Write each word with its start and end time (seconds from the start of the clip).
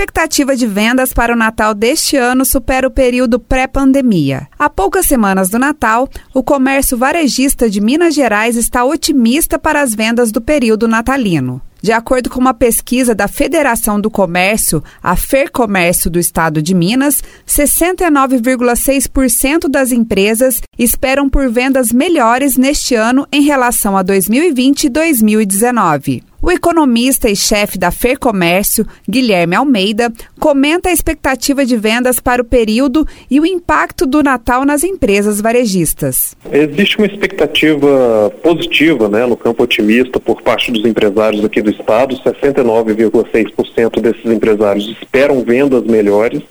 expectativa 0.00 0.56
de 0.56 0.66
vendas 0.66 1.12
para 1.12 1.34
o 1.34 1.36
Natal 1.36 1.74
deste 1.74 2.16
ano 2.16 2.42
supera 2.42 2.88
o 2.88 2.90
período 2.90 3.38
pré-pandemia. 3.38 4.48
Há 4.58 4.70
poucas 4.70 5.04
semanas 5.04 5.50
do 5.50 5.58
Natal, 5.58 6.08
o 6.32 6.42
comércio 6.42 6.96
varejista 6.96 7.68
de 7.68 7.82
Minas 7.82 8.14
Gerais 8.14 8.56
está 8.56 8.82
otimista 8.82 9.58
para 9.58 9.82
as 9.82 9.94
vendas 9.94 10.32
do 10.32 10.40
período 10.40 10.88
natalino. 10.88 11.60
De 11.82 11.92
acordo 11.92 12.30
com 12.30 12.40
uma 12.40 12.54
pesquisa 12.54 13.14
da 13.14 13.28
Federação 13.28 14.00
do 14.00 14.10
Comércio, 14.10 14.82
a 15.02 15.16
Fercomércio 15.16 16.10
do 16.10 16.18
Estado 16.18 16.62
de 16.62 16.74
Minas, 16.74 17.22
69,6% 17.46 19.68
das 19.68 19.92
empresas 19.92 20.62
esperam 20.78 21.28
por 21.28 21.50
vendas 21.50 21.92
melhores 21.92 22.56
neste 22.56 22.94
ano 22.94 23.26
em 23.30 23.42
relação 23.42 23.98
a 23.98 24.02
2020 24.02 24.84
e 24.84 24.88
2019. 24.88 26.29
O 26.42 26.50
economista 26.50 27.28
e 27.28 27.36
chefe 27.36 27.78
da 27.78 27.90
Fercomércio, 27.90 28.86
Guilherme 29.06 29.56
Almeida, 29.56 30.10
comenta 30.38 30.88
a 30.88 30.92
expectativa 30.92 31.66
de 31.66 31.76
vendas 31.76 32.18
para 32.18 32.40
o 32.40 32.44
período 32.44 33.06
e 33.30 33.38
o 33.38 33.44
impacto 33.44 34.06
do 34.06 34.22
Natal 34.22 34.64
nas 34.64 34.82
empresas 34.82 35.38
varejistas. 35.38 36.34
Existe 36.50 36.96
uma 36.96 37.06
expectativa 37.06 38.32
positiva 38.42 39.06
né, 39.06 39.26
no 39.26 39.36
campo 39.36 39.64
otimista 39.64 40.18
por 40.18 40.40
parte 40.40 40.72
dos 40.72 40.82
empresários 40.86 41.44
aqui 41.44 41.60
do 41.60 41.70
estado. 41.70 42.16
69,6% 42.16 44.00
desses 44.00 44.24
empresários 44.24 44.88
esperam 44.88 45.44
vendas 45.44 45.84
melhores 45.84 46.42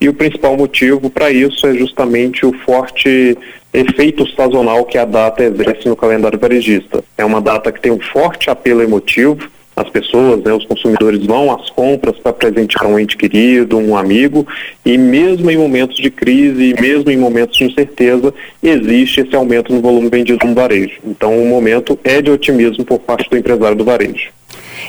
e 0.00 0.08
o 0.08 0.14
principal 0.14 0.56
motivo 0.56 1.10
para 1.10 1.30
isso 1.30 1.66
é 1.66 1.74
justamente 1.74 2.46
o 2.46 2.52
forte 2.64 3.36
efeito 3.76 4.26
sazonal 4.34 4.84
que 4.84 4.96
a 4.96 5.04
data 5.04 5.44
exerce 5.44 5.88
no 5.88 5.96
calendário 5.96 6.38
varejista. 6.38 7.04
É 7.16 7.24
uma 7.24 7.40
data 7.40 7.70
que 7.70 7.80
tem 7.80 7.92
um 7.92 8.00
forte 8.00 8.48
apelo 8.48 8.82
emotivo, 8.82 9.48
as 9.76 9.90
pessoas, 9.90 10.42
né, 10.42 10.54
os 10.54 10.64
consumidores 10.64 11.26
vão 11.26 11.54
às 11.54 11.68
compras 11.68 12.18
para 12.18 12.32
presentear 12.32 12.86
um 12.86 12.98
ente 12.98 13.14
querido, 13.14 13.76
um 13.76 13.94
amigo, 13.94 14.46
e 14.82 14.96
mesmo 14.96 15.50
em 15.50 15.58
momentos 15.58 15.98
de 15.98 16.10
crise, 16.10 16.74
mesmo 16.80 17.10
em 17.10 17.16
momentos 17.18 17.58
de 17.58 17.64
incerteza, 17.64 18.32
existe 18.62 19.20
esse 19.20 19.36
aumento 19.36 19.74
no 19.74 19.82
volume 19.82 20.08
vendido 20.08 20.46
no 20.46 20.54
varejo. 20.54 20.94
Então, 21.04 21.38
o 21.38 21.46
momento 21.46 21.98
é 22.02 22.22
de 22.22 22.30
otimismo 22.30 22.86
por 22.86 23.00
parte 23.00 23.28
do 23.28 23.36
empresário 23.36 23.76
do 23.76 23.84
varejo. 23.84 24.30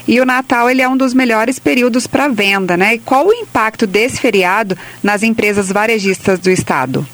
E 0.07 0.21
o 0.21 0.25
Natal 0.25 0.69
ele 0.69 0.81
é 0.81 0.87
um 0.87 0.95
dos 0.95 1.13
melhores 1.13 1.59
períodos 1.59 2.07
para 2.07 2.29
venda, 2.29 2.77
né? 2.77 2.95
E 2.95 2.99
qual 2.99 3.27
o 3.27 3.33
impacto 3.33 3.85
desse 3.85 4.21
feriado 4.21 4.77
nas 5.03 5.21
empresas 5.21 5.69
varejistas 5.69 6.39
do 6.39 6.49
estado? 6.49 7.05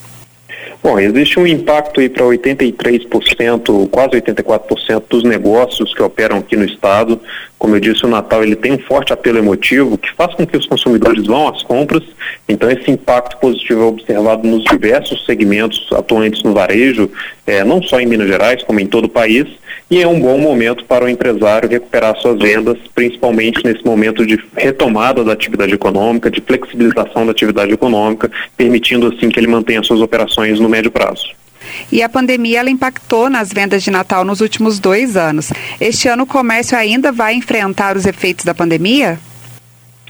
Bom, 0.84 1.00
existe 1.00 1.40
um 1.40 1.48
impacto 1.48 2.02
aí 2.02 2.10
para 2.10 2.26
83%, 2.26 3.90
quase 3.90 4.20
84% 4.20 5.04
dos 5.10 5.24
negócios 5.24 5.94
que 5.94 6.04
operam 6.04 6.40
aqui 6.40 6.58
no 6.58 6.66
estado. 6.66 7.22
Como 7.58 7.74
eu 7.74 7.80
disse, 7.80 8.06
o 8.06 8.10
Natal 8.10 8.44
ele 8.44 8.58
tem 8.58 8.74
um 8.74 8.78
forte 8.78 9.14
apelo 9.14 9.38
emotivo 9.38 9.98
que 9.98 10.12
faz 10.12 10.36
com 10.36 10.46
que 10.46 10.58
os 10.58 10.66
consumidores 10.66 11.26
vão 11.26 11.48
às 11.48 11.64
compras. 11.64 12.04
Então, 12.50 12.70
esse 12.70 12.92
impacto 12.92 13.38
positivo 13.38 13.82
é 13.82 13.86
observado 13.86 14.46
nos 14.46 14.66
diversos 14.66 15.26
segmentos 15.26 15.88
atuantes 15.94 16.44
no 16.44 16.54
varejo, 16.54 17.10
é, 17.48 17.64
não 17.64 17.82
só 17.82 18.02
em 18.02 18.06
Minas 18.06 18.28
Gerais, 18.28 18.62
como 18.64 18.82
em 18.82 18.86
todo 18.86 19.06
o 19.06 19.10
país 19.10 19.48
e 19.90 20.02
é 20.02 20.08
um 20.08 20.20
bom 20.20 20.38
momento 20.38 20.86
para 20.86 21.06
o 21.06 21.10
empresário 21.10 21.70
recuperar 21.70 22.16
suas 22.18 22.40
vendas, 22.40 22.78
principalmente 22.96 23.64
nesse 23.64 23.86
momento 23.86 24.26
de 24.26 24.42
retomada 24.56 25.24
da 25.24 25.34
atividade 25.34 25.74
econômica, 25.74 26.32
de 26.32 26.42
flexibilização 26.42 27.26
da 27.26 27.32
atividade 27.32 27.72
econômica, 27.72 28.32
permitindo 28.58 29.08
assim 29.08 29.30
que 29.30 29.40
ele 29.40 29.48
mantenha 29.48 29.84
suas 29.84 30.02
operações 30.02 30.60
no 30.60 30.70
médio 30.70 30.92
prazo. 30.92 31.28
E 31.92 32.02
a 32.02 32.10
pandemia 32.10 32.60
ela 32.60 32.70
impactou 32.70 33.30
nas 33.30 33.52
vendas 33.52 33.84
de 33.84 33.92
Natal 33.92 34.24
nos 34.26 34.42
últimos 34.42 34.80
dois 34.80 35.16
anos. 35.16 35.52
Este 35.80 36.08
ano 36.08 36.24
o 36.24 36.28
comércio 36.28 36.78
ainda 36.78 37.12
vai 37.12 37.36
enfrentar 37.36 37.96
os 37.96 38.06
efeitos 38.06 38.46
da 38.46 38.54
pandemia? 38.54 39.20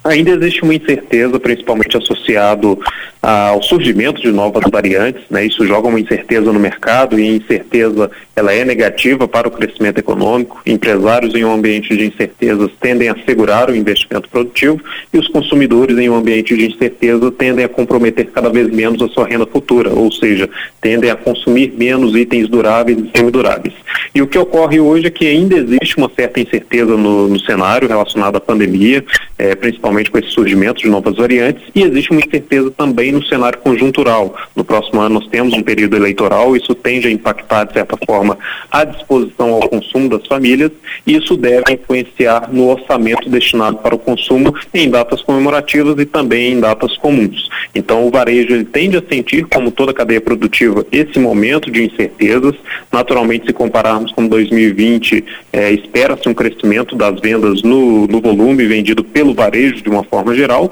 Ainda 0.03 0.31
existe 0.31 0.63
uma 0.63 0.75
incerteza, 0.75 1.39
principalmente 1.39 1.95
associado 1.95 2.77
ao 3.23 3.63
surgimento 3.63 4.21
de 4.21 4.33
novas 4.33 4.63
variantes, 4.69 5.23
né? 5.29 5.45
Isso 5.45 5.65
joga 5.65 5.87
uma 5.87 5.99
incerteza 5.99 6.51
no 6.51 6.59
mercado 6.59 7.17
e 7.17 7.23
a 7.23 7.31
incerteza 7.31 8.11
ela 8.35 8.53
é 8.53 8.65
negativa 8.65 9.25
para 9.29 9.47
o 9.47 9.51
crescimento 9.51 9.97
econômico. 9.97 10.61
Empresários 10.65 11.33
em 11.33 11.45
um 11.45 11.53
ambiente 11.53 11.95
de 11.95 12.05
incertezas 12.05 12.69
tendem 12.81 13.07
a 13.07 13.15
segurar 13.25 13.69
o 13.69 13.75
investimento 13.75 14.27
produtivo 14.27 14.77
e 15.13 15.17
os 15.17 15.29
consumidores 15.29 15.97
em 15.97 16.09
um 16.09 16.15
ambiente 16.15 16.53
de 16.57 16.65
incerteza 16.65 17.31
tendem 17.31 17.63
a 17.63 17.69
comprometer 17.69 18.25
cada 18.25 18.49
vez 18.49 18.69
menos 18.69 19.01
a 19.01 19.07
sua 19.07 19.25
renda 19.25 19.45
futura, 19.45 19.91
ou 19.91 20.11
seja, 20.11 20.49
tendem 20.81 21.09
a 21.09 21.15
consumir 21.15 21.73
menos 21.77 22.13
itens 22.17 22.49
duráveis 22.49 22.97
e 22.97 23.09
semiduráveis. 23.17 23.73
E 24.13 24.21
o 24.21 24.27
que 24.27 24.37
ocorre 24.37 24.81
hoje 24.81 25.07
é 25.07 25.09
que 25.09 25.25
ainda 25.25 25.55
existe 25.55 25.95
uma 25.97 26.11
certa 26.13 26.41
incerteza 26.41 26.97
no, 26.97 27.29
no 27.29 27.39
cenário 27.39 27.87
relacionado 27.87 28.35
à 28.35 28.41
pandemia, 28.41 29.03
é, 29.37 29.55
principalmente 29.55 30.11
com 30.11 30.17
esse 30.17 30.29
surgimento 30.29 30.81
de 30.81 30.89
novas 30.89 31.15
variantes, 31.15 31.63
e 31.73 31.83
existe 31.83 32.11
uma 32.11 32.19
incerteza 32.19 32.69
também 32.71 33.12
no 33.13 33.23
cenário 33.25 33.59
conjuntural. 33.59 34.35
No 34.55 34.63
próximo 34.63 34.99
ano 34.99 35.15
nós 35.15 35.27
temos 35.27 35.53
um 35.53 35.61
período 35.61 35.95
eleitoral, 35.95 36.55
isso 36.55 36.75
tende 36.75 37.07
a 37.07 37.11
impactar, 37.11 37.65
de 37.65 37.73
certa 37.73 37.97
forma, 38.05 38.37
a 38.71 38.83
disposição 38.83 39.53
ao 39.53 39.69
consumo 39.69 40.09
das 40.09 40.25
famílias, 40.27 40.71
e 41.05 41.15
isso 41.15 41.37
deve 41.37 41.73
influenciar 41.73 42.49
no 42.51 42.69
orçamento 42.69 43.29
destinado 43.29 43.77
para 43.77 43.95
o 43.95 43.99
consumo 43.99 44.53
em 44.73 44.89
datas 44.89 45.21
comemorativas 45.21 45.97
e 45.99 46.05
também 46.05 46.53
em 46.53 46.59
datas 46.59 46.97
comuns. 46.97 47.49
Então 47.73 48.07
o 48.07 48.11
varejo 48.11 48.63
tende 48.65 48.97
a 48.97 49.01
sentir, 49.01 49.45
como 49.45 49.71
toda 49.71 49.93
cadeia 49.93 50.21
produtiva, 50.21 50.85
esse 50.91 51.19
momento 51.19 51.71
de 51.71 51.83
incertezas. 51.83 52.55
Naturalmente, 52.91 53.47
se 53.47 53.53
compararmos 53.53 54.11
com 54.11 54.27
2020, 54.27 55.23
é, 55.51 55.71
espera-se 55.71 56.27
um 56.27 56.33
crescimento 56.33 56.95
das 56.95 57.19
vendas 57.19 57.61
no, 57.61 58.07
no 58.07 58.21
volume 58.21 58.65
vendido 58.65 59.03
pelo 59.03 59.33
varejo 59.33 59.81
de 59.81 59.89
uma 59.89 60.03
forma 60.03 60.33
geral, 60.35 60.71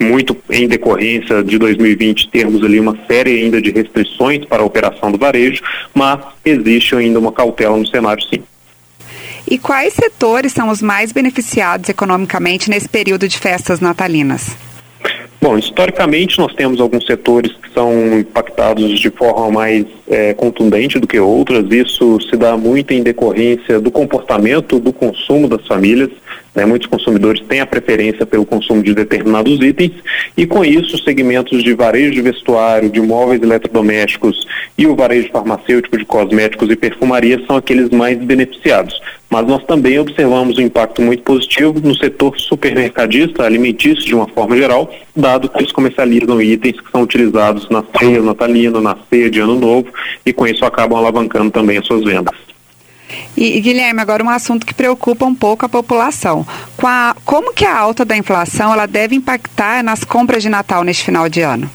muito 0.00 0.36
em 0.48 0.68
decorrência 0.68 1.42
de 1.42 1.58
2020 1.58 2.28
termos 2.28 2.62
ali 2.62 2.78
uma 2.78 2.96
série 3.06 3.42
ainda 3.42 3.60
de 3.60 3.70
restrições 3.70 4.44
para 4.44 4.62
a 4.62 4.66
operação 4.66 5.10
do 5.10 5.18
varejo, 5.18 5.62
mas 5.94 6.20
existe 6.44 6.94
ainda 6.94 7.18
uma 7.18 7.32
cautela 7.32 7.76
no 7.76 7.86
cenário 7.86 8.22
sim. 8.24 8.42
E 9.50 9.58
quais 9.58 9.94
setores 9.94 10.52
são 10.52 10.68
os 10.68 10.82
mais 10.82 11.10
beneficiados 11.10 11.88
economicamente 11.88 12.68
nesse 12.68 12.88
período 12.88 13.26
de 13.26 13.38
festas 13.38 13.80
natalinas? 13.80 14.54
Bom, 15.40 15.56
historicamente 15.56 16.38
nós 16.38 16.52
temos 16.52 16.80
alguns 16.80 17.06
setores 17.06 17.52
que 17.52 17.72
são 17.72 18.18
impactados 18.18 18.98
de 18.98 19.08
forma 19.08 19.50
mais 19.50 19.86
é, 20.08 20.34
contundente 20.34 20.98
do 20.98 21.06
que 21.06 21.18
outras. 21.18 21.64
Isso 21.70 22.18
se 22.28 22.36
dá 22.36 22.56
muito 22.56 22.92
em 22.92 23.02
decorrência 23.02 23.80
do 23.80 23.90
comportamento 23.90 24.80
do 24.80 24.92
consumo 24.92 25.48
das 25.48 25.64
famílias. 25.66 26.10
Né? 26.58 26.66
Muitos 26.66 26.88
consumidores 26.88 27.40
têm 27.42 27.60
a 27.60 27.66
preferência 27.66 28.26
pelo 28.26 28.44
consumo 28.44 28.82
de 28.82 28.92
determinados 28.92 29.60
itens 29.60 29.92
e 30.36 30.44
com 30.44 30.64
isso 30.64 30.96
os 30.96 31.04
segmentos 31.04 31.62
de 31.62 31.72
varejo 31.72 32.10
de 32.10 32.20
vestuário, 32.20 32.90
de 32.90 33.00
móveis 33.00 33.40
eletrodomésticos 33.40 34.44
e 34.76 34.84
o 34.84 34.96
varejo 34.96 35.30
farmacêutico 35.30 35.96
de 35.96 36.04
cosméticos 36.04 36.68
e 36.68 36.74
perfumaria 36.74 37.40
são 37.46 37.56
aqueles 37.56 37.90
mais 37.90 38.18
beneficiados. 38.18 39.00
Mas 39.30 39.46
nós 39.46 39.62
também 39.66 40.00
observamos 40.00 40.58
um 40.58 40.62
impacto 40.62 41.00
muito 41.00 41.22
positivo 41.22 41.78
no 41.78 41.94
setor 41.94 42.36
supermercadista, 42.40 43.44
alimentício 43.44 44.04
de 44.04 44.14
uma 44.16 44.26
forma 44.26 44.56
geral, 44.56 44.92
dado 45.14 45.48
que 45.48 45.58
eles 45.60 45.70
comercializam 45.70 46.42
itens 46.42 46.80
que 46.80 46.90
são 46.90 47.02
utilizados 47.02 47.68
na 47.68 47.84
ceia 48.00 48.20
natalina, 48.20 48.80
na 48.80 48.96
ceia 49.08 49.30
de 49.30 49.38
ano 49.38 49.60
novo 49.60 49.86
e 50.26 50.32
com 50.32 50.44
isso 50.44 50.64
acabam 50.64 50.98
alavancando 50.98 51.52
também 51.52 51.78
as 51.78 51.86
suas 51.86 52.02
vendas. 52.02 52.47
E, 53.36 53.60
Guilherme, 53.60 54.00
agora 54.00 54.22
um 54.22 54.30
assunto 54.30 54.66
que 54.66 54.74
preocupa 54.74 55.24
um 55.24 55.34
pouco 55.34 55.64
a 55.64 55.68
população. 55.68 56.46
A, 56.82 57.14
como 57.24 57.52
que 57.52 57.64
a 57.64 57.76
alta 57.76 58.04
da 58.04 58.16
inflação 58.16 58.72
ela 58.72 58.86
deve 58.86 59.14
impactar 59.14 59.82
nas 59.82 60.04
compras 60.04 60.42
de 60.42 60.48
Natal 60.48 60.84
neste 60.84 61.04
final 61.04 61.28
de 61.28 61.40
ano? 61.40 61.70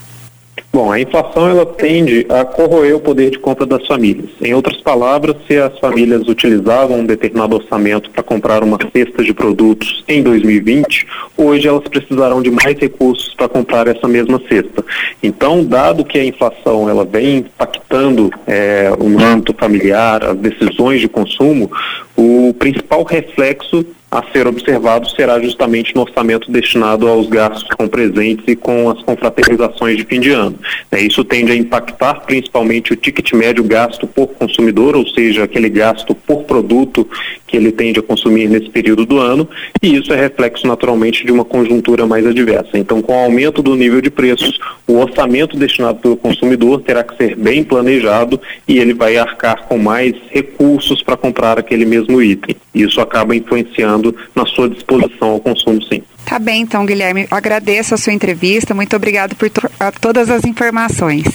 Bom, 0.75 0.91
a 0.91 1.00
inflação 1.00 1.47
ela 1.47 1.67
tende 1.67 2.25
a 2.29 2.44
corroer 2.44 2.95
o 2.95 3.00
poder 3.00 3.29
de 3.29 3.38
compra 3.38 3.63
das 3.63 3.85
famílias. 3.85 4.31
Em 4.41 4.56
outras 4.56 4.81
palavras, 4.81 5.35
se 5.45 5.56
as 5.56 5.78
famílias 5.78 6.28
utilizavam 6.28 7.01
um 7.01 7.06
determinado 7.06 7.57
orçamento 7.57 8.09
para 8.09 8.23
comprar 8.23 8.63
uma 8.63 8.79
cesta 8.91 9.23
de 9.23 9.35
produtos 9.35 10.03
em 10.07 10.23
2020, 10.23 11.06
hoje 11.38 11.67
elas 11.67 11.88
precisarão 11.88 12.41
de 12.41 12.50
mais 12.50 12.75
recursos 12.79 13.36
para 13.36 13.47
comprar 13.47 13.88
essa 13.88 14.07
mesma 14.07 14.42
cesta. 14.50 14.83
Então, 15.21 15.63
dado 15.63 16.03
que 16.03 16.18
a 16.18 16.25
inflação 16.25 16.89
ela 16.89 17.06
vem 17.06 17.38
impactando 17.38 18.31
é, 18.47 18.92
o 18.97 19.24
âmbito 19.24 19.53
familiar, 19.53 20.24
as 20.24 20.38
decisões 20.38 21.00
de 21.00 21.07
consumo, 21.07 21.69
o 22.15 22.54
principal 22.54 23.04
reflexo 23.04 23.86
a 24.13 24.24
ser 24.31 24.45
observado 24.45 25.10
será 25.10 25.39
justamente 25.39 25.95
no 25.95 26.01
orçamento 26.01 26.51
destinado 26.51 27.07
aos 27.07 27.27
gastos 27.27 27.63
com 27.75 27.88
presentes 27.88 28.45
e 28.48 28.56
com 28.56 28.92
as 28.92 29.01
confraternizações 29.01 29.98
de 29.98 30.06
fim 30.06 30.19
de 30.19 30.30
ano. 30.30 30.60
É, 30.92 31.01
isso 31.01 31.24
tende 31.24 31.51
a 31.51 31.56
impactar 31.56 32.21
principalmente 32.21 32.94
o 32.94 32.95
ticket 32.95 33.33
médio 33.33 33.63
gasto 33.63 34.06
por 34.06 34.27
consumidor, 34.27 34.95
ou 34.95 35.07
seja, 35.07 35.44
aquele 35.44 35.68
gasto 35.68 36.13
por 36.13 36.44
produto 36.44 37.10
que 37.53 37.57
ele 37.57 37.71
tende 37.71 38.00
a 38.00 38.01
consumir 38.01 38.50
nesse 38.50 38.67
período 38.67 39.05
do 39.05 39.19
ano, 39.19 39.47
e 39.79 39.95
isso 39.95 40.11
é 40.11 40.15
reflexo 40.15 40.65
naturalmente 40.65 41.23
de 41.23 41.31
uma 41.31 41.45
conjuntura 41.45 42.03
mais 42.07 42.25
adversa. 42.25 42.79
Então, 42.79 43.00
com 43.00 43.13
o 43.13 43.25
aumento 43.25 43.61
do 43.61 43.75
nível 43.75 44.01
de 44.01 44.09
preços, 44.09 44.59
o 44.88 44.95
orçamento 44.95 45.55
destinado 45.55 46.00
pelo 46.00 46.17
consumidor 46.17 46.81
terá 46.81 47.03
que 47.03 47.15
ser 47.15 47.35
bem 47.35 47.63
planejado 47.63 48.41
e 48.67 48.79
ele 48.79 48.91
vai 48.91 49.17
arcar 49.17 49.67
com 49.67 49.77
mais 49.77 50.15
recursos 50.31 51.03
para 51.03 51.15
comprar 51.15 51.59
aquele 51.59 51.85
mesmo 51.85 52.19
item. 52.23 52.55
Isso 52.73 53.00
acaba 53.00 53.35
influenciando 53.35 54.15
na 54.35 54.47
sua 54.47 54.67
disposição 54.67 55.29
ao 55.29 55.39
consumo, 55.39 55.79
sim. 55.83 56.01
Tá 56.25 56.39
bem, 56.39 56.63
então, 56.63 56.88
Guilherme. 56.88 57.27
Agradeço 57.29 57.94
a 57.94 57.97
sua 57.97 58.13
entrevista. 58.13 58.73
Muito 58.73 58.95
obrigado 58.95 59.35
por 59.35 59.47
to 59.51 59.69
todas 60.01 60.31
as 60.31 60.44
informações. 60.44 61.25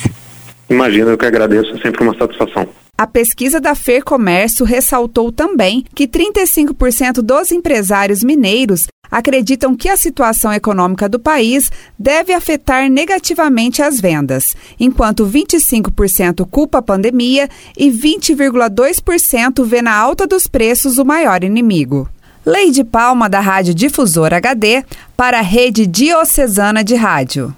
Imagina, 0.69 1.13
eu 1.13 1.19
que 1.19 1.27
agradeço. 1.27 1.77
É 1.77 1.81
sempre 1.81 2.03
uma 2.03 2.19
satisfação. 2.19 2.67
A 3.01 3.07
pesquisa 3.07 3.61
da 3.61 3.77
Fer 3.77 4.03
Comércio 4.03 4.67
ressaltou 4.67 5.31
também 5.31 5.85
que 5.95 6.09
35% 6.09 7.23
dos 7.23 7.53
empresários 7.53 8.25
mineiros 8.25 8.89
acreditam 9.09 9.77
que 9.77 9.89
a 9.89 9.97
situação 9.97 10.53
econômica 10.53 11.09
do 11.09 11.17
país 11.17 11.71
deve 11.97 12.33
afetar 12.33 12.91
negativamente 12.91 13.81
as 13.81 14.01
vendas, 14.01 14.57
enquanto 14.81 15.25
25% 15.25 16.45
culpa 16.51 16.79
a 16.79 16.83
pandemia 16.83 17.49
e 17.77 17.89
20,2% 17.89 19.65
vê 19.65 19.81
na 19.81 19.95
alta 19.95 20.27
dos 20.27 20.49
preços 20.49 20.99
o 20.99 21.05
maior 21.05 21.45
inimigo. 21.45 22.09
Leide 22.45 22.83
Palma, 22.83 23.29
da 23.29 23.39
Rádio 23.39 23.75
Difusor 23.75 24.35
HD, 24.35 24.85
para 25.17 25.39
a 25.39 25.43
Rede 25.43 25.87
Diocesana 25.87 26.83
de 26.83 26.97
Rádio. 26.97 27.55